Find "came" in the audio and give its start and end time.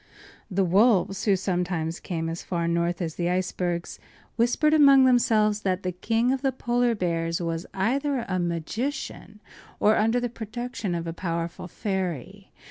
1.99-2.27